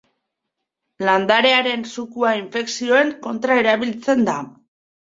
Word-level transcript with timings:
Landarearen 1.09 1.85
zukua 1.91 2.33
infekzioen 2.41 3.17
kontra 3.29 3.63
erabiltzen 3.65 4.31
da. 4.33 4.43